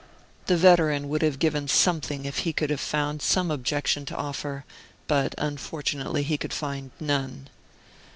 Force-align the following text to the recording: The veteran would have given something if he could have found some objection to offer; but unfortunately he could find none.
The 0.47 0.57
veteran 0.57 1.09
would 1.09 1.21
have 1.21 1.37
given 1.37 1.67
something 1.67 2.25
if 2.25 2.39
he 2.39 2.53
could 2.53 2.71
have 2.71 2.79
found 2.79 3.21
some 3.21 3.51
objection 3.51 4.03
to 4.07 4.17
offer; 4.17 4.65
but 5.05 5.35
unfortunately 5.37 6.23
he 6.23 6.39
could 6.39 6.53
find 6.53 6.89
none. 6.99 7.49